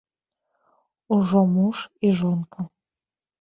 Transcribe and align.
Ужо 1.17 1.41
муж 1.55 1.77
і 2.09 2.11
жонка. 2.23 2.67